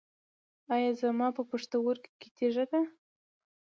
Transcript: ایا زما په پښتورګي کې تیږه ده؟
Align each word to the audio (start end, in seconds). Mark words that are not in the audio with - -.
ایا 0.73 0.91
زما 1.01 1.27
په 1.37 1.41
پښتورګي 1.49 2.11
کې 2.19 2.27
تیږه 2.37 2.65
ده؟ 2.71 2.81